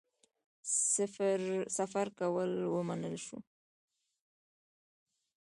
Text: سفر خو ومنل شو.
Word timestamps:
سفر 1.77 2.07
خو 2.15 2.25
ومنل 2.75 3.15
شو. 3.25 3.37